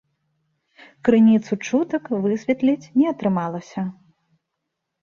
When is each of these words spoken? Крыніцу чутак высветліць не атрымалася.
Крыніцу 1.09 1.53
чутак 1.67 2.03
высветліць 2.25 2.89
не 2.99 3.05
атрымалася. 3.13 3.81